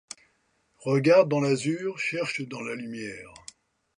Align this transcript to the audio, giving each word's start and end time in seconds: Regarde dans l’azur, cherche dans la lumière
Regarde 0.83 1.29
dans 1.29 1.41
l’azur, 1.41 1.99
cherche 1.99 2.41
dans 2.47 2.61
la 2.61 2.73
lumière 2.73 3.31